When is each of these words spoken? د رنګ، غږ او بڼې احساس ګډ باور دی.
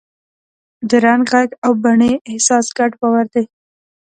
د 0.89 0.91
رنګ، 1.05 1.23
غږ 1.31 1.49
او 1.65 1.71
بڼې 1.83 2.11
احساس 2.29 2.65
ګډ 2.77 2.91
باور 3.01 3.25
دی. 3.33 3.43